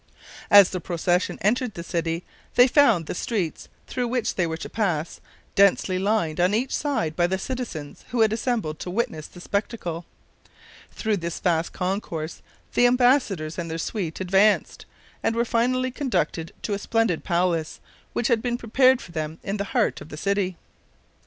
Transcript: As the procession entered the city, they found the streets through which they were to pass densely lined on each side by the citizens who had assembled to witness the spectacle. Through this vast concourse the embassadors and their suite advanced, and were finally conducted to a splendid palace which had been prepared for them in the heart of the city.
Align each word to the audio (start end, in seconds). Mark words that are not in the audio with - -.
As 0.49 0.71
the 0.71 0.81
procession 0.81 1.37
entered 1.41 1.75
the 1.75 1.83
city, 1.83 2.23
they 2.55 2.65
found 2.67 3.05
the 3.05 3.13
streets 3.13 3.69
through 3.85 4.07
which 4.07 4.33
they 4.33 4.47
were 4.47 4.57
to 4.57 4.67
pass 4.67 5.21
densely 5.53 5.99
lined 5.99 6.39
on 6.39 6.55
each 6.55 6.75
side 6.75 7.15
by 7.15 7.27
the 7.27 7.37
citizens 7.37 8.03
who 8.09 8.21
had 8.21 8.33
assembled 8.33 8.79
to 8.79 8.89
witness 8.89 9.27
the 9.27 9.39
spectacle. 9.39 10.05
Through 10.91 11.17
this 11.17 11.39
vast 11.39 11.71
concourse 11.71 12.41
the 12.73 12.87
embassadors 12.87 13.59
and 13.59 13.69
their 13.69 13.77
suite 13.77 14.19
advanced, 14.19 14.87
and 15.21 15.35
were 15.35 15.45
finally 15.45 15.91
conducted 15.91 16.51
to 16.63 16.73
a 16.73 16.79
splendid 16.79 17.23
palace 17.23 17.79
which 18.13 18.27
had 18.27 18.41
been 18.41 18.57
prepared 18.57 19.03
for 19.03 19.11
them 19.11 19.37
in 19.43 19.57
the 19.57 19.65
heart 19.65 20.01
of 20.01 20.09
the 20.09 20.17
city. 20.17 20.57